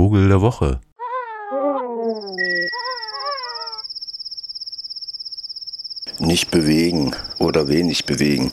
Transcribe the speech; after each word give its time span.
Vogel 0.00 0.28
der 0.28 0.40
Woche. 0.40 0.80
Nicht 6.18 6.50
bewegen 6.50 7.14
oder 7.38 7.68
wenig 7.68 8.06
bewegen. 8.06 8.50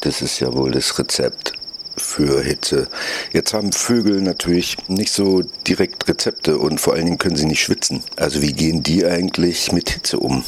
Das 0.00 0.22
ist 0.22 0.40
ja 0.40 0.52
wohl 0.52 0.72
das 0.72 0.98
Rezept 0.98 1.52
für 1.96 2.42
Hitze. 2.42 2.88
Jetzt 3.32 3.54
haben 3.54 3.70
Vögel 3.70 4.22
natürlich 4.22 4.76
nicht 4.88 5.12
so 5.12 5.42
direkt 5.68 6.08
Rezepte 6.08 6.58
und 6.58 6.80
vor 6.80 6.94
allen 6.94 7.04
Dingen 7.04 7.18
können 7.18 7.36
sie 7.36 7.46
nicht 7.46 7.62
schwitzen. 7.62 8.02
Also 8.16 8.42
wie 8.42 8.52
gehen 8.52 8.82
die 8.82 9.06
eigentlich 9.06 9.70
mit 9.70 9.90
Hitze 9.90 10.18
um? 10.18 10.42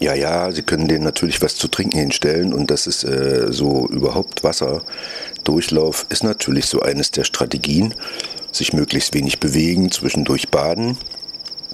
Ja, 0.00 0.14
ja, 0.14 0.50
sie 0.50 0.62
können 0.62 0.88
denen 0.88 1.04
natürlich 1.04 1.42
was 1.42 1.56
zu 1.56 1.68
trinken 1.68 1.98
hinstellen 1.98 2.54
und 2.54 2.70
das 2.70 2.86
ist 2.86 3.04
äh, 3.04 3.52
so 3.52 3.86
überhaupt 3.88 4.44
Wasser. 4.44 4.82
Durchlauf 5.44 6.06
ist 6.08 6.24
natürlich 6.24 6.66
so 6.66 6.80
eines 6.80 7.10
der 7.10 7.24
Strategien. 7.24 7.94
Sich 8.58 8.72
möglichst 8.72 9.14
wenig 9.14 9.38
bewegen, 9.38 9.90
zwischendurch 9.92 10.48
baden. 10.48 10.98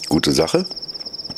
Gute 0.08 0.32
Sache. 0.32 0.66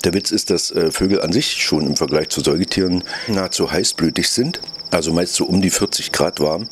Der 0.04 0.12
Witz 0.12 0.32
ist, 0.32 0.50
dass 0.50 0.72
äh, 0.72 0.90
Vögel 0.90 1.22
an 1.22 1.32
sich 1.32 1.62
schon 1.62 1.86
im 1.86 1.96
Vergleich 1.96 2.30
zu 2.30 2.40
Säugetieren 2.40 3.04
nahezu 3.28 3.70
heißblütig 3.70 4.28
sind, 4.28 4.60
also 4.90 5.12
meist 5.12 5.34
so 5.34 5.44
um 5.44 5.62
die 5.62 5.70
40 5.70 6.10
Grad 6.10 6.40
warm 6.40 6.68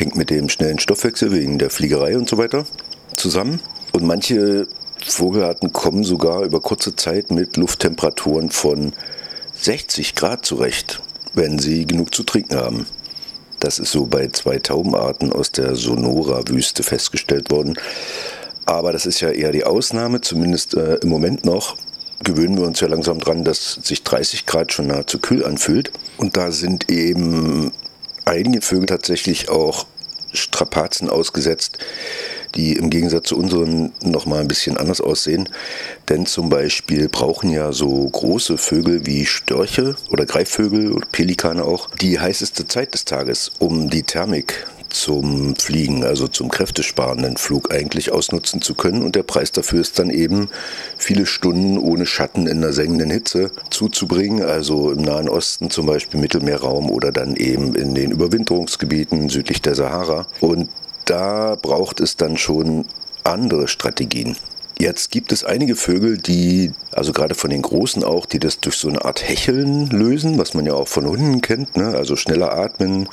hängt 0.00 0.16
mit 0.16 0.30
dem 0.30 0.48
schnellen 0.48 0.78
Stoffwechsel 0.78 1.30
wegen 1.30 1.58
der 1.58 1.68
Fliegerei 1.68 2.16
und 2.16 2.28
so 2.28 2.38
weiter 2.38 2.64
zusammen. 3.16 3.60
Und 3.92 4.04
manche 4.04 4.66
Vogelarten 5.06 5.72
kommen 5.72 6.04
sogar 6.04 6.42
über 6.42 6.60
kurze 6.60 6.96
Zeit 6.96 7.30
mit 7.30 7.56
Lufttemperaturen 7.56 8.50
von 8.50 8.92
60 9.54 10.14
Grad 10.14 10.46
zurecht, 10.46 11.02
wenn 11.34 11.58
sie 11.58 11.86
genug 11.86 12.14
zu 12.14 12.22
trinken 12.22 12.56
haben. 12.56 12.86
Das 13.60 13.78
ist 13.78 13.92
so 13.92 14.06
bei 14.06 14.28
zwei 14.28 14.58
Taubenarten 14.58 15.32
aus 15.32 15.52
der 15.52 15.76
Sonora-Wüste 15.76 16.82
festgestellt 16.82 17.50
worden. 17.50 17.78
Aber 18.66 18.92
das 18.92 19.06
ist 19.06 19.20
ja 19.20 19.30
eher 19.30 19.52
die 19.52 19.64
Ausnahme, 19.64 20.20
zumindest 20.20 20.74
äh, 20.74 20.96
im 20.96 21.08
Moment 21.08 21.44
noch. 21.44 21.76
Gewöhnen 22.22 22.58
wir 22.58 22.66
uns 22.66 22.80
ja 22.80 22.88
langsam 22.88 23.18
dran, 23.18 23.44
dass 23.44 23.74
sich 23.82 24.02
30 24.02 24.46
Grad 24.46 24.72
schon 24.72 24.86
nahezu 24.86 25.18
kühl 25.18 25.44
anfühlt. 25.44 25.92
Und 26.16 26.36
da 26.36 26.52
sind 26.52 26.90
eben 26.90 27.72
einige 28.24 28.60
Vögel 28.62 28.86
tatsächlich 28.86 29.48
auch 29.48 29.86
Strapazen 30.32 31.10
ausgesetzt, 31.10 31.78
die 32.54 32.74
im 32.74 32.90
Gegensatz 32.90 33.28
zu 33.28 33.36
unseren 33.36 33.92
nochmal 34.02 34.40
ein 34.40 34.48
bisschen 34.48 34.76
anders 34.76 35.00
aussehen. 35.00 35.48
Denn 36.08 36.26
zum 36.26 36.48
Beispiel 36.48 37.08
brauchen 37.08 37.50
ja 37.50 37.72
so 37.72 38.08
große 38.08 38.58
Vögel 38.58 39.06
wie 39.06 39.26
Störche 39.26 39.96
oder 40.10 40.26
Greifvögel 40.26 40.92
oder 40.92 41.06
Pelikane 41.10 41.64
auch 41.64 41.90
die 41.96 42.18
heißeste 42.18 42.66
Zeit 42.66 42.94
des 42.94 43.04
Tages, 43.04 43.52
um 43.58 43.90
die 43.90 44.02
Thermik 44.02 44.66
zum 44.90 45.56
Fliegen, 45.56 46.04
also 46.04 46.28
zum 46.28 46.50
kräftesparenden 46.50 47.36
Flug 47.36 47.72
eigentlich 47.72 48.12
ausnutzen 48.12 48.60
zu 48.60 48.74
können. 48.74 49.02
Und 49.02 49.16
der 49.16 49.22
Preis 49.22 49.52
dafür 49.52 49.80
ist 49.80 49.98
dann 49.98 50.10
eben, 50.10 50.48
viele 50.98 51.26
Stunden 51.26 51.78
ohne 51.78 52.06
Schatten 52.06 52.46
in 52.46 52.60
der 52.60 52.72
sengenden 52.72 53.10
Hitze 53.10 53.50
zuzubringen, 53.70 54.42
also 54.42 54.90
im 54.90 55.02
Nahen 55.02 55.28
Osten 55.28 55.70
zum 55.70 55.86
Beispiel 55.86 56.20
Mittelmeerraum 56.20 56.90
oder 56.90 57.12
dann 57.12 57.36
eben 57.36 57.74
in 57.74 57.94
den 57.94 58.10
Überwinterungsgebieten 58.10 59.28
südlich 59.28 59.62
der 59.62 59.74
Sahara. 59.74 60.26
Und 60.40 60.68
da 61.10 61.56
braucht 61.60 61.98
es 61.98 62.16
dann 62.16 62.36
schon 62.36 62.84
andere 63.24 63.66
Strategien. 63.66 64.36
Jetzt 64.78 65.10
gibt 65.10 65.30
es 65.30 65.44
einige 65.44 65.76
Vögel, 65.76 66.16
die, 66.16 66.70
also 66.92 67.12
gerade 67.12 67.34
von 67.34 67.50
den 67.50 67.60
Großen 67.60 68.02
auch, 68.02 68.24
die 68.24 68.38
das 68.38 68.60
durch 68.60 68.76
so 68.76 68.88
eine 68.88 69.04
Art 69.04 69.28
Hecheln 69.28 69.88
lösen, 69.90 70.38
was 70.38 70.54
man 70.54 70.64
ja 70.64 70.72
auch 70.72 70.88
von 70.88 71.04
Hunden 71.04 71.42
kennt, 71.42 71.76
ne? 71.76 71.88
also 71.88 72.16
schneller 72.16 72.56
atmen, 72.56 73.08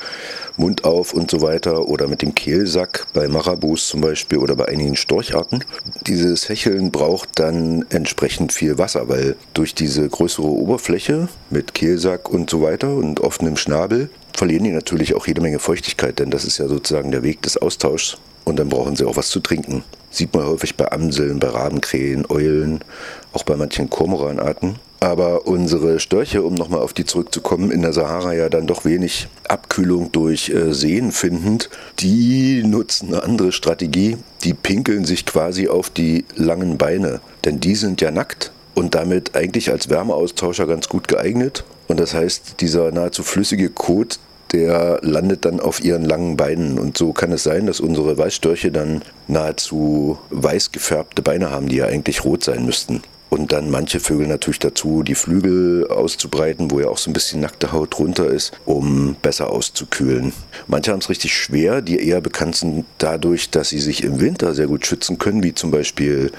Mund 0.56 0.84
auf 0.84 1.12
und 1.12 1.30
so 1.30 1.42
weiter 1.42 1.88
oder 1.88 2.08
mit 2.08 2.22
dem 2.22 2.34
Kehlsack 2.34 3.08
bei 3.12 3.28
Marabus 3.28 3.88
zum 3.88 4.00
Beispiel 4.00 4.38
oder 4.38 4.56
bei 4.56 4.68
einigen 4.68 4.96
Storcharten. 4.96 5.64
Dieses 6.06 6.48
Hecheln 6.48 6.90
braucht 6.90 7.30
dann 7.34 7.84
entsprechend 7.90 8.52
viel 8.52 8.78
Wasser, 8.78 9.08
weil 9.10 9.36
durch 9.52 9.74
diese 9.74 10.08
größere 10.08 10.46
Oberfläche 10.46 11.28
mit 11.50 11.74
Kehlsack 11.74 12.30
und 12.30 12.48
so 12.48 12.62
weiter 12.62 12.94
und 12.94 13.20
offenem 13.20 13.56
Schnabel 13.56 14.08
verlieren 14.38 14.62
die 14.62 14.70
natürlich 14.70 15.14
auch 15.14 15.26
jede 15.26 15.40
Menge 15.40 15.58
Feuchtigkeit, 15.58 16.20
denn 16.20 16.30
das 16.30 16.44
ist 16.44 16.58
ja 16.58 16.68
sozusagen 16.68 17.10
der 17.10 17.24
Weg 17.24 17.42
des 17.42 17.56
Austauschs 17.56 18.18
und 18.44 18.56
dann 18.56 18.68
brauchen 18.68 18.94
sie 18.94 19.04
auch 19.04 19.16
was 19.16 19.30
zu 19.30 19.40
trinken. 19.40 19.82
Sieht 20.10 20.32
man 20.32 20.46
häufig 20.46 20.76
bei 20.76 20.90
Amseln, 20.92 21.40
bei 21.40 21.48
Rabenkrähen, 21.48 22.24
Eulen, 22.28 22.84
auch 23.32 23.42
bei 23.42 23.56
manchen 23.56 23.90
Kormoranarten. 23.90 24.76
Aber 25.00 25.46
unsere 25.46 25.98
Störche, 25.98 26.42
um 26.42 26.54
nochmal 26.54 26.80
auf 26.80 26.92
die 26.92 27.04
zurückzukommen, 27.04 27.72
in 27.72 27.82
der 27.82 27.92
Sahara 27.92 28.32
ja 28.32 28.48
dann 28.48 28.68
doch 28.68 28.84
wenig 28.84 29.28
Abkühlung 29.48 30.12
durch 30.12 30.50
äh, 30.50 30.72
Seen 30.72 31.10
findend, 31.10 31.68
die 31.98 32.62
nutzen 32.64 33.08
eine 33.08 33.24
andere 33.24 33.50
Strategie. 33.50 34.18
Die 34.44 34.54
pinkeln 34.54 35.04
sich 35.04 35.26
quasi 35.26 35.68
auf 35.68 35.90
die 35.90 36.24
langen 36.36 36.78
Beine, 36.78 37.20
denn 37.44 37.58
die 37.58 37.74
sind 37.74 38.00
ja 38.00 38.12
nackt 38.12 38.52
und 38.74 38.94
damit 38.94 39.36
eigentlich 39.36 39.70
als 39.70 39.88
Wärmeaustauscher 39.88 40.66
ganz 40.68 40.88
gut 40.88 41.08
geeignet. 41.08 41.64
Und 41.88 41.98
das 41.98 42.14
heißt, 42.14 42.60
dieser 42.60 42.92
nahezu 42.92 43.22
flüssige 43.22 43.70
Kot, 43.70 44.20
der 44.52 45.00
landet 45.02 45.44
dann 45.44 45.60
auf 45.60 45.82
ihren 45.82 46.04
langen 46.04 46.36
Beinen. 46.36 46.78
Und 46.78 46.96
so 46.96 47.12
kann 47.12 47.32
es 47.32 47.42
sein, 47.42 47.66
dass 47.66 47.80
unsere 47.80 48.16
Weißstörche 48.16 48.70
dann 48.70 49.02
nahezu 49.26 50.18
weiß 50.30 50.72
gefärbte 50.72 51.22
Beine 51.22 51.50
haben, 51.50 51.68
die 51.68 51.76
ja 51.76 51.86
eigentlich 51.86 52.24
rot 52.24 52.44
sein 52.44 52.64
müssten. 52.64 53.02
Und 53.30 53.52
dann 53.52 53.70
manche 53.70 54.00
Vögel 54.00 54.26
natürlich 54.26 54.58
dazu, 54.58 55.02
die 55.02 55.14
Flügel 55.14 55.86
auszubreiten, 55.88 56.70
wo 56.70 56.80
ja 56.80 56.88
auch 56.88 56.96
so 56.96 57.10
ein 57.10 57.12
bisschen 57.12 57.40
nackte 57.40 57.72
Haut 57.72 57.98
drunter 57.98 58.26
ist, 58.26 58.52
um 58.64 59.16
besser 59.20 59.50
auszukühlen. 59.50 60.32
Manche 60.66 60.92
haben 60.92 61.00
es 61.00 61.10
richtig 61.10 61.34
schwer, 61.34 61.82
die 61.82 62.02
eher 62.02 62.22
bekannt 62.22 62.56
sind 62.56 62.86
dadurch, 62.96 63.50
dass 63.50 63.68
sie 63.68 63.80
sich 63.80 64.02
im 64.02 64.20
Winter 64.20 64.54
sehr 64.54 64.66
gut 64.66 64.86
schützen 64.86 65.18
können, 65.18 65.42
wie 65.42 65.52
zum 65.52 65.70
Beispiel, 65.70 66.32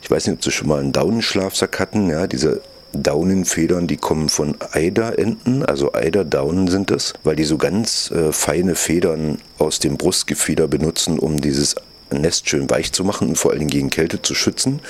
ich 0.00 0.10
weiß 0.10 0.28
nicht, 0.28 0.36
ob 0.36 0.44
Sie 0.44 0.52
schon 0.52 0.68
mal 0.68 0.78
einen 0.78 0.92
Daunenschlafsack 0.92 1.80
hatten, 1.80 2.08
ja, 2.08 2.28
diese 2.28 2.62
Daunenfedern, 2.92 3.86
die 3.86 3.96
kommen 3.96 4.28
von 4.28 4.56
Eiderenten, 4.72 5.64
also 5.64 5.92
Eiderdaunen 5.92 6.68
sind 6.68 6.90
es, 6.90 7.14
weil 7.22 7.36
die 7.36 7.44
so 7.44 7.58
ganz 7.58 8.10
äh, 8.10 8.32
feine 8.32 8.74
Federn 8.74 9.38
aus 9.58 9.78
dem 9.78 9.96
Brustgefieder 9.96 10.68
benutzen, 10.68 11.18
um 11.18 11.40
dieses 11.40 11.76
Nest 12.10 12.48
schön 12.48 12.70
weich 12.70 12.92
zu 12.92 13.04
machen 13.04 13.28
und 13.28 13.36
vor 13.36 13.54
Dingen 13.54 13.68
gegen 13.68 13.90
Kälte 13.90 14.22
zu 14.22 14.34
schützen. 14.34 14.80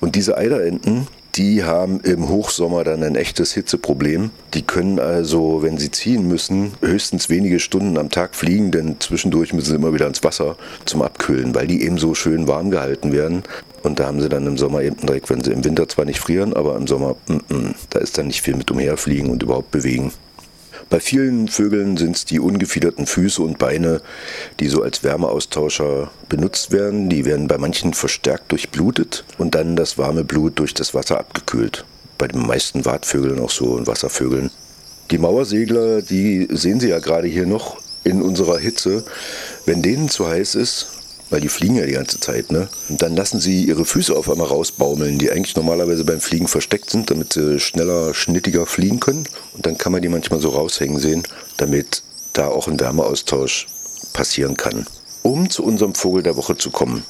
Und 0.00 0.14
diese 0.14 0.36
Eiderenten, 0.36 1.08
die 1.36 1.64
haben 1.64 2.00
im 2.00 2.28
Hochsommer 2.28 2.82
dann 2.82 3.02
ein 3.02 3.14
echtes 3.14 3.52
Hitzeproblem. 3.52 4.30
Die 4.54 4.62
können 4.62 4.98
also, 4.98 5.62
wenn 5.62 5.76
sie 5.76 5.90
ziehen 5.90 6.26
müssen, 6.26 6.72
höchstens 6.80 7.28
wenige 7.28 7.60
Stunden 7.60 7.98
am 7.98 8.10
Tag 8.10 8.34
fliegen, 8.34 8.70
denn 8.70 8.96
zwischendurch 9.00 9.52
müssen 9.52 9.70
sie 9.70 9.74
immer 9.74 9.92
wieder 9.92 10.06
ins 10.06 10.24
Wasser 10.24 10.56
zum 10.86 11.02
Abkühlen, 11.02 11.54
weil 11.54 11.66
die 11.66 11.82
eben 11.82 11.98
so 11.98 12.14
schön 12.14 12.48
warm 12.48 12.70
gehalten 12.70 13.12
werden. 13.12 13.42
Und 13.82 14.00
da 14.00 14.06
haben 14.06 14.20
sie 14.20 14.28
dann 14.28 14.46
im 14.46 14.56
Sommer 14.56 14.82
eben 14.82 14.96
direkt, 15.06 15.28
wenn 15.28 15.42
sie 15.42 15.52
im 15.52 15.64
Winter 15.64 15.88
zwar 15.88 16.06
nicht 16.06 16.20
frieren, 16.20 16.54
aber 16.54 16.76
im 16.76 16.86
Sommer, 16.86 17.16
mm 17.28 17.36
-mm, 17.48 17.74
da 17.90 17.98
ist 17.98 18.16
dann 18.18 18.28
nicht 18.28 18.42
viel 18.42 18.56
mit 18.56 18.70
umherfliegen 18.70 19.30
und 19.30 19.42
überhaupt 19.42 19.70
bewegen. 19.70 20.12
Bei 20.88 21.00
vielen 21.00 21.48
Vögeln 21.48 21.96
sind 21.96 22.14
es 22.14 22.24
die 22.24 22.38
ungefiederten 22.38 23.06
Füße 23.06 23.42
und 23.42 23.58
Beine, 23.58 24.02
die 24.60 24.68
so 24.68 24.82
als 24.82 25.02
Wärmeaustauscher 25.02 26.12
benutzt 26.28 26.70
werden. 26.70 27.08
Die 27.08 27.24
werden 27.24 27.48
bei 27.48 27.58
manchen 27.58 27.92
verstärkt 27.92 28.52
durchblutet 28.52 29.24
und 29.36 29.56
dann 29.56 29.74
das 29.74 29.98
warme 29.98 30.22
Blut 30.22 30.60
durch 30.60 30.74
das 30.74 30.94
Wasser 30.94 31.18
abgekühlt. 31.18 31.84
Bei 32.18 32.28
den 32.28 32.46
meisten 32.46 32.84
Wartvögeln 32.84 33.40
auch 33.40 33.50
so 33.50 33.72
und 33.72 33.88
Wasservögeln. 33.88 34.50
Die 35.10 35.18
Mauersegler, 35.18 36.02
die 36.02 36.46
sehen 36.50 36.78
Sie 36.78 36.88
ja 36.88 37.00
gerade 37.00 37.26
hier 37.26 37.46
noch 37.46 37.78
in 38.04 38.22
unserer 38.22 38.58
Hitze. 38.58 39.04
Wenn 39.64 39.82
denen 39.82 40.08
zu 40.08 40.28
heiß 40.28 40.54
ist, 40.54 40.95
weil 41.30 41.40
die 41.40 41.48
fliegen 41.48 41.76
ja 41.76 41.86
die 41.86 41.92
ganze 41.92 42.20
Zeit, 42.20 42.52
ne? 42.52 42.68
Und 42.88 43.02
dann 43.02 43.16
lassen 43.16 43.40
sie 43.40 43.64
ihre 43.64 43.84
Füße 43.84 44.16
auf 44.16 44.30
einmal 44.30 44.46
rausbaumeln, 44.46 45.18
die 45.18 45.30
eigentlich 45.30 45.56
normalerweise 45.56 46.04
beim 46.04 46.20
Fliegen 46.20 46.48
versteckt 46.48 46.90
sind, 46.90 47.10
damit 47.10 47.32
sie 47.32 47.58
schneller, 47.60 48.14
schnittiger 48.14 48.66
fliegen 48.66 49.00
können. 49.00 49.28
Und 49.54 49.66
dann 49.66 49.78
kann 49.78 49.92
man 49.92 50.02
die 50.02 50.08
manchmal 50.08 50.40
so 50.40 50.50
raushängen 50.50 50.98
sehen, 50.98 51.22
damit 51.56 52.02
da 52.32 52.48
auch 52.48 52.68
ein 52.68 52.78
Wärmeaustausch 52.78 53.66
passieren 54.12 54.56
kann. 54.56 54.86
Um 55.22 55.50
zu 55.50 55.64
unserem 55.64 55.94
Vogel 55.94 56.22
der 56.22 56.36
Woche 56.36 56.56
zu 56.56 56.70
kommen, 56.70 57.04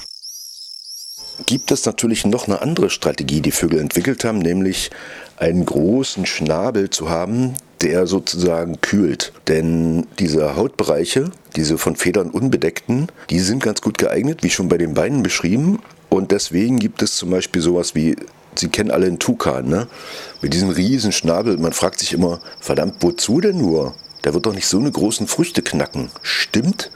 gibt 1.45 1.71
es 1.71 1.85
natürlich 1.85 2.25
noch 2.25 2.47
eine 2.47 2.61
andere 2.61 2.89
Strategie, 2.89 3.41
die 3.41 3.51
Vögel 3.51 3.79
entwickelt 3.79 4.23
haben, 4.23 4.39
nämlich 4.39 4.89
einen 5.37 5.65
großen 5.65 6.25
Schnabel 6.25 6.89
zu 6.89 7.09
haben, 7.09 7.53
der 7.81 8.07
sozusagen 8.07 8.81
kühlt. 8.81 9.33
Denn 9.47 10.07
diese 10.19 10.55
Hautbereiche, 10.55 11.31
diese 11.55 11.77
von 11.77 11.95
Federn 11.95 12.29
unbedeckten, 12.29 13.07
die 13.29 13.39
sind 13.39 13.63
ganz 13.63 13.81
gut 13.81 13.97
geeignet, 13.97 14.43
wie 14.43 14.49
schon 14.49 14.69
bei 14.69 14.77
den 14.77 14.93
Beinen 14.93 15.23
beschrieben. 15.23 15.79
Und 16.09 16.31
deswegen 16.31 16.79
gibt 16.79 17.01
es 17.01 17.15
zum 17.15 17.29
Beispiel 17.29 17.61
sowas 17.61 17.95
wie, 17.95 18.15
Sie 18.55 18.69
kennen 18.69 18.91
alle 18.91 19.05
einen 19.05 19.19
Tukan, 19.19 19.67
ne? 19.67 19.87
Mit 20.41 20.53
diesem 20.53 20.69
riesen 20.69 21.11
Schnabel. 21.11 21.57
Man 21.57 21.73
fragt 21.73 21.99
sich 21.99 22.13
immer, 22.13 22.39
verdammt, 22.59 22.95
wozu 23.01 23.39
denn 23.39 23.57
nur? 23.57 23.93
Der 24.23 24.33
wird 24.33 24.45
doch 24.45 24.53
nicht 24.53 24.67
so 24.67 24.79
eine 24.79 24.91
großen 24.91 25.27
Früchte 25.27 25.61
knacken. 25.61 26.09
Stimmt, 26.23 26.91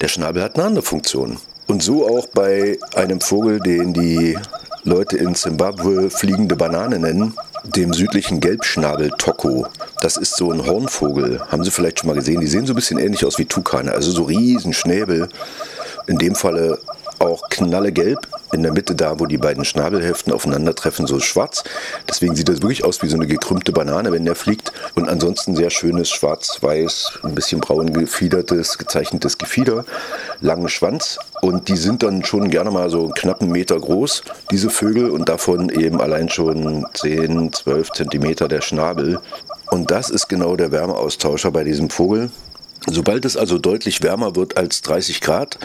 der 0.00 0.08
Schnabel 0.08 0.42
hat 0.42 0.54
eine 0.54 0.66
andere 0.66 0.84
Funktion. 0.84 1.38
Und 1.66 1.82
so 1.82 2.06
auch 2.06 2.28
bei 2.28 2.78
einem 2.94 3.20
Vogel, 3.20 3.58
den 3.58 3.92
die 3.92 4.38
Leute 4.84 5.16
in 5.16 5.34
Zimbabwe 5.34 6.10
fliegende 6.10 6.56
Banane 6.56 6.98
nennen 6.98 7.34
dem 7.64 7.92
südlichen 7.92 8.40
Gelbschnabel-Toko. 8.40 9.66
Das 10.00 10.16
ist 10.16 10.36
so 10.36 10.52
ein 10.52 10.66
Hornvogel. 10.66 11.40
Haben 11.48 11.64
Sie 11.64 11.70
vielleicht 11.70 12.00
schon 12.00 12.08
mal 12.08 12.14
gesehen? 12.14 12.40
Die 12.40 12.46
sehen 12.46 12.66
so 12.66 12.72
ein 12.72 12.76
bisschen 12.76 12.98
ähnlich 12.98 13.24
aus 13.24 13.38
wie 13.38 13.46
Tukane. 13.46 13.92
Also 13.92 14.10
so 14.10 14.24
riesen 14.24 14.72
Schnäbel. 14.72 15.28
In 16.06 16.18
dem 16.18 16.34
Falle 16.34 16.78
auch 17.18 17.48
knallegelb 17.48 18.28
in 18.54 18.62
der 18.62 18.72
Mitte 18.72 18.94
da, 18.94 19.18
wo 19.18 19.26
die 19.26 19.36
beiden 19.36 19.64
Schnabelhälften 19.64 20.32
aufeinandertreffen, 20.32 21.06
so 21.06 21.20
schwarz. 21.20 21.64
Deswegen 22.08 22.36
sieht 22.36 22.48
das 22.48 22.62
wirklich 22.62 22.84
aus 22.84 23.02
wie 23.02 23.08
so 23.08 23.16
eine 23.16 23.26
gekrümmte 23.26 23.72
Banane, 23.72 24.12
wenn 24.12 24.24
der 24.24 24.36
fliegt. 24.36 24.72
Und 24.94 25.08
ansonsten 25.08 25.56
sehr 25.56 25.70
schönes 25.70 26.08
schwarz-weiß, 26.10 27.20
ein 27.24 27.34
bisschen 27.34 27.60
braun 27.60 27.92
gefiedertes, 27.92 28.78
gezeichnetes 28.78 29.38
Gefieder, 29.38 29.84
langen 30.40 30.68
Schwanz. 30.68 31.18
Und 31.42 31.68
die 31.68 31.76
sind 31.76 32.02
dann 32.02 32.24
schon 32.24 32.48
gerne 32.48 32.70
mal 32.70 32.88
so 32.88 33.02
einen 33.02 33.14
knappen 33.14 33.50
Meter 33.50 33.78
groß, 33.78 34.22
diese 34.50 34.70
Vögel, 34.70 35.10
und 35.10 35.28
davon 35.28 35.68
eben 35.68 36.00
allein 36.00 36.28
schon 36.28 36.86
10, 36.94 37.52
12 37.52 37.90
Zentimeter 37.90 38.48
der 38.48 38.60
Schnabel. 38.60 39.20
Und 39.70 39.90
das 39.90 40.10
ist 40.10 40.28
genau 40.28 40.56
der 40.56 40.70
Wärmeaustauscher 40.70 41.50
bei 41.50 41.64
diesem 41.64 41.90
Vogel. 41.90 42.30
Sobald 42.86 43.24
es 43.24 43.36
also 43.36 43.58
deutlich 43.58 44.02
wärmer 44.02 44.36
wird 44.36 44.56
als 44.56 44.82
30 44.82 45.20
Grad, 45.20 45.58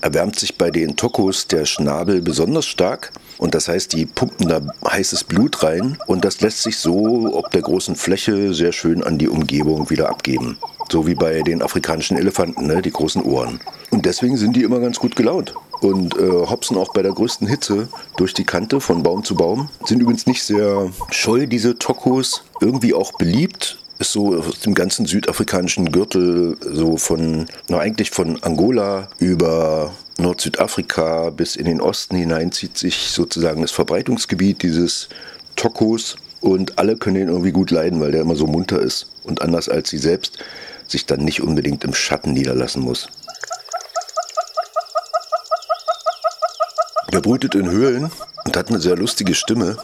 erwärmt 0.00 0.38
sich 0.38 0.56
bei 0.56 0.70
den 0.70 0.96
Tokos 0.96 1.46
der 1.46 1.66
Schnabel 1.66 2.22
besonders 2.22 2.66
stark 2.66 3.12
und 3.38 3.54
das 3.54 3.68
heißt, 3.68 3.92
die 3.92 4.06
pumpen 4.06 4.48
da 4.48 4.60
heißes 4.88 5.24
Blut 5.24 5.62
rein 5.62 5.98
und 6.06 6.24
das 6.24 6.40
lässt 6.40 6.62
sich 6.62 6.76
so 6.78 7.30
ob 7.32 7.50
der 7.50 7.62
großen 7.62 7.96
Fläche 7.96 8.54
sehr 8.54 8.72
schön 8.72 9.02
an 9.02 9.18
die 9.18 9.28
Umgebung 9.28 9.90
wieder 9.90 10.08
abgeben. 10.08 10.58
So 10.90 11.06
wie 11.06 11.14
bei 11.14 11.42
den 11.42 11.62
afrikanischen 11.62 12.16
Elefanten, 12.16 12.66
ne? 12.66 12.82
die 12.82 12.90
großen 12.90 13.22
Ohren. 13.22 13.60
Und 13.90 14.06
deswegen 14.06 14.36
sind 14.36 14.56
die 14.56 14.62
immer 14.62 14.80
ganz 14.80 14.98
gut 14.98 15.16
gelaunt 15.16 15.54
und 15.80 16.16
äh, 16.16 16.30
hopsen 16.30 16.76
auch 16.76 16.92
bei 16.92 17.02
der 17.02 17.12
größten 17.12 17.46
Hitze 17.46 17.88
durch 18.16 18.34
die 18.34 18.44
Kante 18.44 18.80
von 18.80 19.02
Baum 19.02 19.24
zu 19.24 19.34
Baum. 19.34 19.68
Sind 19.84 20.00
übrigens 20.00 20.26
nicht 20.26 20.42
sehr 20.42 20.90
scheu, 21.10 21.46
diese 21.46 21.78
Tokos. 21.78 22.44
Irgendwie 22.60 22.94
auch 22.94 23.12
beliebt 23.12 23.78
ist 24.00 24.12
so 24.12 24.34
aus 24.34 24.60
dem 24.60 24.74
ganzen 24.74 25.04
südafrikanischen 25.04 25.92
Gürtel, 25.92 26.56
so 26.60 26.96
von, 26.96 27.46
na 27.68 27.78
eigentlich 27.78 28.10
von 28.10 28.42
Angola 28.42 29.08
über 29.18 29.92
Nord-Südafrika 30.18 31.30
bis 31.30 31.54
in 31.54 31.66
den 31.66 31.82
Osten 31.82 32.16
hinein 32.16 32.50
zieht 32.50 32.78
sich 32.78 33.10
sozusagen 33.10 33.60
das 33.60 33.72
Verbreitungsgebiet 33.72 34.62
dieses 34.62 35.10
Tokos 35.54 36.16
und 36.40 36.78
alle 36.78 36.96
können 36.96 37.16
ihn 37.16 37.28
irgendwie 37.28 37.52
gut 37.52 37.70
leiden, 37.70 38.00
weil 38.00 38.12
der 38.12 38.22
immer 38.22 38.36
so 38.36 38.46
munter 38.46 38.80
ist 38.80 39.06
und 39.24 39.42
anders 39.42 39.68
als 39.68 39.90
sie 39.90 39.98
selbst 39.98 40.38
sich 40.88 41.04
dann 41.04 41.20
nicht 41.20 41.42
unbedingt 41.42 41.84
im 41.84 41.92
Schatten 41.92 42.32
niederlassen 42.32 42.82
muss. 42.82 43.08
Er 47.12 47.20
brütet 47.20 47.54
in 47.54 47.70
Höhlen 47.70 48.10
und 48.46 48.56
hat 48.56 48.68
eine 48.68 48.80
sehr 48.80 48.96
lustige 48.96 49.34
Stimme. 49.34 49.76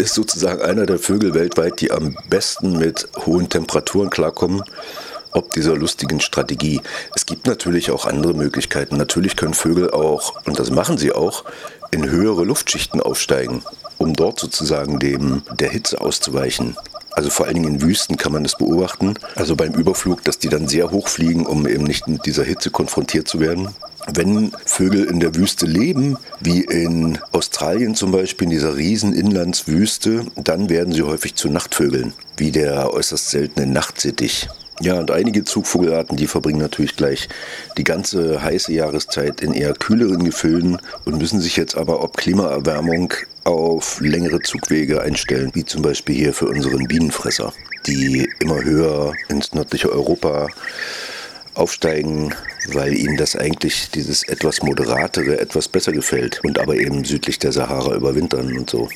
Ist 0.00 0.14
sozusagen 0.14 0.62
einer 0.62 0.86
der 0.86 0.98
Vögel 0.98 1.34
weltweit, 1.34 1.80
die 1.80 1.92
am 1.92 2.16
besten 2.28 2.78
mit 2.78 3.06
hohen 3.26 3.48
Temperaturen 3.48 4.10
klarkommen. 4.10 4.62
Ob 5.32 5.52
dieser 5.52 5.76
lustigen 5.76 6.20
Strategie. 6.20 6.80
Es 7.14 7.24
gibt 7.24 7.46
natürlich 7.46 7.92
auch 7.92 8.04
andere 8.04 8.34
Möglichkeiten. 8.34 8.96
Natürlich 8.96 9.36
können 9.36 9.54
Vögel 9.54 9.90
auch, 9.92 10.44
und 10.44 10.58
das 10.58 10.70
machen 10.70 10.98
sie 10.98 11.12
auch, 11.12 11.44
in 11.92 12.10
höhere 12.10 12.42
Luftschichten 12.42 13.00
aufsteigen, 13.00 13.62
um 13.98 14.14
dort 14.14 14.40
sozusagen 14.40 14.98
dem 14.98 15.42
der 15.52 15.70
Hitze 15.70 16.00
auszuweichen. 16.00 16.76
Also 17.12 17.30
vor 17.30 17.46
allen 17.46 17.54
Dingen 17.54 17.74
in 17.74 17.82
Wüsten 17.82 18.16
kann 18.16 18.32
man 18.32 18.42
das 18.42 18.56
beobachten. 18.56 19.14
Also 19.36 19.54
beim 19.54 19.74
Überflug, 19.74 20.24
dass 20.24 20.38
die 20.38 20.48
dann 20.48 20.66
sehr 20.66 20.90
hoch 20.90 21.06
fliegen, 21.06 21.46
um 21.46 21.66
eben 21.66 21.84
nicht 21.84 22.08
mit 22.08 22.26
dieser 22.26 22.42
Hitze 22.44 22.70
konfrontiert 22.70 23.28
zu 23.28 23.38
werden. 23.38 23.68
Wenn 24.14 24.50
Vögel 24.64 25.04
in 25.04 25.20
der 25.20 25.34
Wüste 25.36 25.66
leben, 25.66 26.16
wie 26.40 26.62
in 26.62 27.18
Australien 27.32 27.94
zum 27.94 28.10
Beispiel, 28.10 28.46
in 28.46 28.50
dieser 28.50 28.76
riesen 28.76 29.14
Inlandswüste, 29.14 30.26
dann 30.36 30.68
werden 30.68 30.92
sie 30.92 31.02
häufig 31.02 31.36
zu 31.36 31.48
Nachtvögeln, 31.48 32.12
wie 32.36 32.50
der 32.50 32.92
äußerst 32.92 33.30
seltene 33.30 33.66
Nachtsittich. 33.66 34.48
Ja, 34.80 34.98
und 34.98 35.10
einige 35.10 35.44
Zugvogelarten, 35.44 36.16
die 36.16 36.26
verbringen 36.26 36.58
natürlich 36.58 36.96
gleich 36.96 37.28
die 37.76 37.84
ganze 37.84 38.42
heiße 38.42 38.72
Jahreszeit 38.72 39.42
in 39.42 39.52
eher 39.52 39.74
kühleren 39.74 40.24
Gefilden 40.24 40.78
und 41.04 41.18
müssen 41.18 41.40
sich 41.40 41.56
jetzt 41.56 41.76
aber 41.76 42.02
ob 42.02 42.16
Klimaerwärmung 42.16 43.12
auf 43.44 44.00
längere 44.00 44.40
Zugwege 44.40 45.02
einstellen, 45.02 45.50
wie 45.52 45.66
zum 45.66 45.82
Beispiel 45.82 46.14
hier 46.16 46.32
für 46.32 46.46
unseren 46.46 46.88
Bienenfresser, 46.88 47.52
die 47.86 48.26
immer 48.40 48.64
höher 48.64 49.12
ins 49.28 49.52
nördliche 49.52 49.92
Europa 49.92 50.46
aufsteigen, 51.54 52.34
weil 52.68 52.94
ihnen 52.94 53.16
das 53.16 53.36
eigentlich 53.36 53.90
dieses 53.90 54.22
etwas 54.24 54.62
moderatere 54.62 55.40
etwas 55.40 55.68
besser 55.68 55.92
gefällt 55.92 56.40
und 56.44 56.58
aber 56.58 56.76
eben 56.76 57.04
südlich 57.04 57.38
der 57.38 57.52
Sahara 57.52 57.94
überwintern 57.94 58.56
und 58.56 58.70
so. 58.70 58.88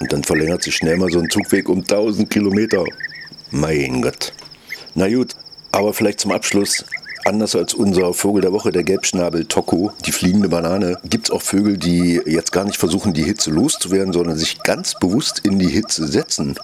Und 0.00 0.12
dann 0.12 0.24
verlängert 0.24 0.62
sich 0.62 0.76
schnell 0.76 0.96
mal 0.96 1.10
so 1.10 1.18
ein 1.18 1.30
Zugweg 1.30 1.68
um 1.68 1.80
1000 1.80 2.28
Kilometer. 2.28 2.84
Mein 3.50 4.02
Gott. 4.02 4.32
Na 4.94 5.08
gut, 5.08 5.34
aber 5.72 5.94
vielleicht 5.94 6.20
zum 6.20 6.32
Abschluss 6.32 6.84
Anders 7.26 7.56
als 7.56 7.74
unser 7.74 8.14
Vogel 8.14 8.40
der 8.40 8.52
Woche, 8.52 8.70
der 8.70 8.84
Gelbschnabel 8.84 9.46
Toko, 9.46 9.90
die 10.06 10.12
fliegende 10.12 10.48
Banane, 10.48 10.96
gibt 11.02 11.26
es 11.26 11.32
auch 11.32 11.42
Vögel, 11.42 11.76
die 11.76 12.20
jetzt 12.24 12.52
gar 12.52 12.62
nicht 12.62 12.76
versuchen, 12.76 13.14
die 13.14 13.24
Hitze 13.24 13.50
loszuwerden, 13.50 14.12
sondern 14.12 14.36
sich 14.36 14.62
ganz 14.62 14.94
bewusst 14.94 15.40
in 15.40 15.58
die 15.58 15.66
Hitze 15.66 16.06
setzen 16.06 16.56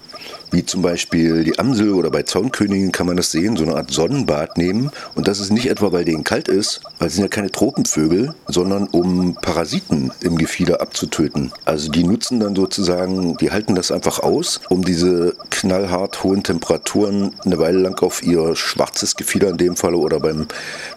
wie 0.53 0.65
zum 0.65 0.83
Beispiel 0.83 1.45
die 1.45 1.59
Amsel 1.59 1.95
oder 1.95 2.11
bei 2.11 2.23
Zaunkönigen 2.23 2.93
kann 2.93 3.07
man 3.07 3.17
das 3.17 3.31
sehen, 3.31 3.57
so 3.57 3.65
eine 3.65 3.75
Art 3.75 3.91
Sonnenbad 3.91 4.59
nehmen. 4.59 4.91
Und 5.15 5.27
das 5.27 5.41
ist 5.41 5.51
nicht 5.51 5.69
etwa, 5.69 5.93
weil 5.93 6.05
denen 6.05 6.25
kalt 6.25 6.49
ist, 6.49 6.83
weil 6.99 7.09
es 7.09 7.15
sind 7.15 7.23
ja 7.23 7.29
keine 7.29 7.51
Tropenvögel, 7.51 8.35
sondern 8.47 8.87
um 8.89 9.35
Parasiten 9.41 10.13
im 10.21 10.37
Gefieder 10.37 10.81
abzutöten. 10.81 11.53
Also 11.65 11.91
die 11.91 12.05
nutzen 12.05 12.39
dann 12.41 12.55
sozusagen, 12.55 13.37
die 13.39 13.51
halten 13.51 13.75
das 13.75 13.91
einfach 13.91 14.19
aus, 14.19 14.61
um 14.69 14.85
diese 14.85 15.35
knallhart 15.51 16.23
hohen 16.23 16.43
Temperaturen 16.43 17.35
eine 17.45 17.59
Weile 17.59 17.79
lang 17.79 18.01
auf 18.03 18.23
ihr 18.23 18.55
schwarzes 18.55 19.17
Gefieder 19.17 19.49
in 19.49 19.57
dem 19.57 19.77
Falle 19.77 19.97
oder 19.97 20.21
beim 20.21 20.47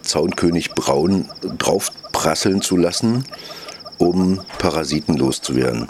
Zaunkönig 0.02 0.72
braun 0.72 1.26
draufprasseln 1.58 2.60
zu 2.60 2.76
lassen, 2.76 3.24
um 3.98 4.40
Parasiten 4.58 5.16
loszuwerden. 5.16 5.88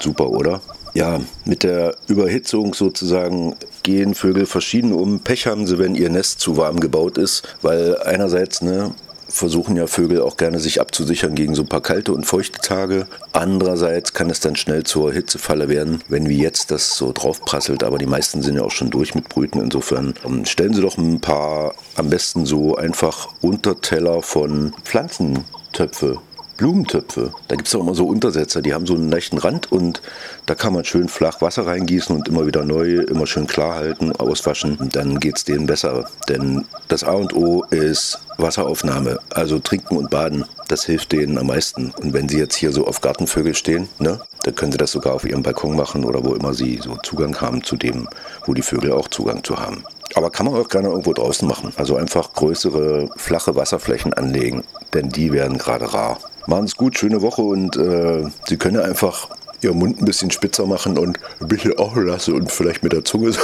Super, 0.00 0.30
oder? 0.30 0.60
Ja, 0.94 1.20
mit 1.44 1.62
der 1.62 1.96
Überhitzung 2.06 2.74
sozusagen 2.74 3.54
gehen 3.82 4.14
Vögel 4.14 4.46
verschieden 4.46 4.92
um. 4.92 5.20
Pech 5.20 5.46
haben 5.46 5.66
sie, 5.66 5.78
wenn 5.78 5.94
ihr 5.94 6.10
Nest 6.10 6.40
zu 6.40 6.56
warm 6.56 6.80
gebaut 6.80 7.18
ist, 7.18 7.42
weil 7.62 7.98
einerseits, 7.98 8.62
ne, 8.62 8.94
versuchen 9.32 9.76
ja 9.76 9.86
Vögel 9.86 10.20
auch 10.20 10.36
gerne 10.36 10.60
sich 10.60 10.80
abzusichern 10.80 11.34
gegen 11.34 11.54
so 11.54 11.62
ein 11.62 11.68
paar 11.68 11.80
kalte 11.80 12.12
und 12.12 12.26
feuchte 12.26 12.60
Tage. 12.60 13.06
Andererseits 13.32 14.12
kann 14.12 14.30
es 14.30 14.40
dann 14.40 14.56
schnell 14.56 14.84
zur 14.84 15.12
Hitzefalle 15.12 15.68
werden, 15.68 16.02
wenn 16.08 16.28
wie 16.28 16.40
jetzt 16.40 16.70
das 16.70 16.96
so 16.96 17.12
draufprasselt. 17.12 17.82
Aber 17.82 17.98
die 17.98 18.06
meisten 18.06 18.42
sind 18.42 18.56
ja 18.56 18.62
auch 18.62 18.70
schon 18.70 18.90
durch 18.90 19.14
mit 19.14 19.28
Brüten. 19.28 19.60
Insofern 19.60 20.14
ähm, 20.24 20.44
stellen 20.44 20.74
Sie 20.74 20.82
doch 20.82 20.98
ein 20.98 21.20
paar 21.20 21.74
am 21.96 22.10
besten 22.10 22.44
so 22.44 22.76
einfach 22.76 23.28
Unterteller 23.40 24.22
von 24.22 24.74
Pflanzentöpfe 24.84 26.18
Blumentöpfe. 26.56 27.32
Da 27.48 27.56
gibt 27.56 27.68
es 27.68 27.74
auch 27.74 27.80
immer 27.80 27.94
so 27.94 28.06
Untersetzer, 28.06 28.62
die 28.62 28.74
haben 28.74 28.86
so 28.86 28.94
einen 28.94 29.10
leichten 29.10 29.38
Rand 29.38 29.70
und 29.72 30.02
da 30.46 30.54
kann 30.54 30.72
man 30.72 30.84
schön 30.84 31.08
flach 31.08 31.40
Wasser 31.40 31.66
reingießen 31.66 32.14
und 32.14 32.28
immer 32.28 32.46
wieder 32.46 32.64
neu, 32.64 33.00
immer 33.00 33.26
schön 33.26 33.46
klar 33.46 33.74
halten, 33.74 34.12
auswaschen. 34.12 34.76
Und 34.76 34.96
dann 34.96 35.20
geht 35.20 35.38
es 35.38 35.44
denen 35.44 35.66
besser. 35.66 36.08
Denn 36.28 36.64
das 36.88 37.04
A 37.04 37.12
und 37.12 37.34
O 37.34 37.64
ist 37.70 38.18
Wasseraufnahme, 38.38 39.18
also 39.30 39.58
trinken 39.58 39.96
und 39.96 40.10
baden. 40.10 40.44
Das 40.68 40.84
hilft 40.84 41.12
denen 41.12 41.38
am 41.38 41.48
meisten. 41.48 41.92
Und 42.00 42.12
wenn 42.12 42.28
sie 42.28 42.38
jetzt 42.38 42.56
hier 42.56 42.72
so 42.72 42.86
auf 42.86 43.00
Gartenvögel 43.00 43.54
stehen, 43.54 43.88
ne, 43.98 44.20
dann 44.44 44.54
können 44.54 44.72
sie 44.72 44.78
das 44.78 44.92
sogar 44.92 45.14
auf 45.14 45.24
ihrem 45.24 45.42
Balkon 45.42 45.76
machen 45.76 46.04
oder 46.04 46.24
wo 46.24 46.34
immer 46.34 46.54
sie 46.54 46.80
so 46.82 46.96
Zugang 47.02 47.40
haben 47.40 47.62
zu 47.62 47.76
dem, 47.76 48.08
wo 48.46 48.54
die 48.54 48.62
Vögel 48.62 48.92
auch 48.92 49.08
Zugang 49.08 49.44
zu 49.44 49.58
haben. 49.58 49.84
Aber 50.14 50.30
kann 50.30 50.46
man 50.46 50.56
auch 50.56 50.68
gerne 50.68 50.88
irgendwo 50.88 51.12
draußen 51.12 51.48
machen. 51.48 51.72
Also 51.76 51.96
einfach 51.96 52.32
größere, 52.34 53.08
flache 53.16 53.56
Wasserflächen 53.56 54.12
anlegen, 54.12 54.64
denn 54.92 55.08
die 55.08 55.32
werden 55.32 55.58
gerade 55.58 55.92
rar. 55.92 56.18
Machen 56.46 56.64
es 56.64 56.76
gut, 56.76 56.98
schöne 56.98 57.22
Woche 57.22 57.42
und 57.42 57.76
äh, 57.76 58.24
Sie 58.46 58.56
können 58.56 58.80
einfach 58.80 59.28
Ihren 59.62 59.78
Mund 59.78 60.00
ein 60.00 60.04
bisschen 60.04 60.30
spitzer 60.30 60.66
machen 60.66 60.98
und 60.98 61.18
ein 61.40 61.48
bisschen 61.48 61.72
offen 61.74 62.06
lassen 62.06 62.34
und 62.34 62.50
vielleicht 62.50 62.82
mit 62.82 62.92
der 62.92 63.04
Zunge 63.04 63.32
so. 63.32 63.40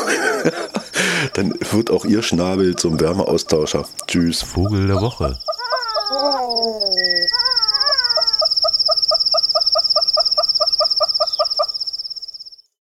Dann 1.35 1.55
wird 1.71 1.91
auch 1.91 2.05
Ihr 2.05 2.23
Schnabel 2.23 2.75
zum 2.75 3.01
Wärmeaustauscher. 3.01 3.85
Tschüss. 4.07 4.43
Vogel 4.43 4.89
der 4.89 5.01
Woche. 5.01 5.39